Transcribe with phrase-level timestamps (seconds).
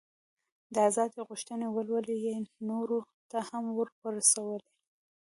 [0.73, 2.35] د ازادۍ غوښتنې ولولې یې
[2.69, 4.69] نورو ته هم ور ورسولې.